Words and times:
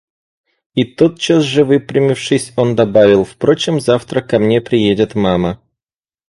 –И, 0.75 0.83
тотчас 0.95 1.43
же 1.43 1.63
выпрямившись, 1.63 2.53
он 2.55 2.75
добавил:– 2.75 3.23
Впрочем, 3.23 3.79
завтра 3.79 4.21
ко 4.21 4.39
мне 4.39 4.59
приедет 4.59 5.13
мама. 5.13 5.61